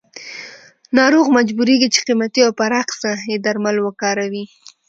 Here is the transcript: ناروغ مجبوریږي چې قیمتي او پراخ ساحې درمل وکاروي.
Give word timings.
ناروغ 0.97 1.25
مجبوریږي 1.37 1.87
چې 1.93 1.99
قیمتي 2.07 2.41
او 2.47 2.51
پراخ 2.59 2.87
ساحې 3.01 3.35
درمل 3.45 3.77
وکاروي. 3.81 4.45